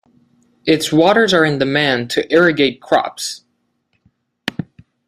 [0.65, 3.45] Its waters are in demand to irrigate crops.